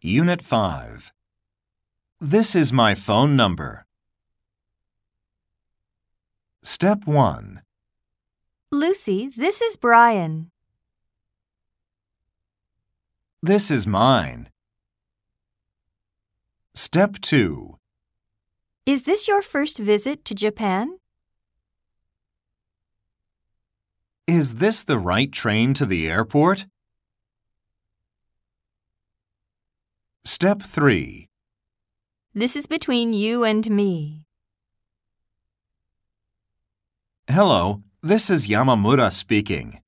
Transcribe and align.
Unit 0.00 0.40
5. 0.42 1.12
This 2.20 2.54
is 2.54 2.72
my 2.72 2.94
phone 2.94 3.34
number. 3.34 3.84
Step 6.62 7.04
1. 7.04 7.62
Lucy, 8.70 9.28
this 9.36 9.60
is 9.60 9.76
Brian. 9.76 10.52
This 13.42 13.72
is 13.72 13.88
mine. 13.88 14.50
Step 16.76 17.16
2. 17.20 17.76
Is 18.86 19.02
this 19.02 19.26
your 19.26 19.42
first 19.42 19.80
visit 19.80 20.24
to 20.26 20.34
Japan? 20.36 20.98
Is 24.28 24.56
this 24.56 24.84
the 24.84 24.98
right 24.98 25.32
train 25.32 25.74
to 25.74 25.84
the 25.84 26.08
airport? 26.08 26.66
Step 30.40 30.62
3. 30.62 31.26
This 32.32 32.54
is 32.54 32.68
between 32.68 33.12
you 33.12 33.42
and 33.42 33.68
me. 33.68 34.22
Hello, 37.26 37.82
this 38.04 38.30
is 38.30 38.46
Yamamura 38.46 39.10
speaking. 39.12 39.80